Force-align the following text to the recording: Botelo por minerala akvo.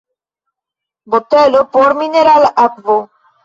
Botelo 1.11 1.61
por 1.77 1.89
minerala 2.03 2.49
akvo. 2.67 2.97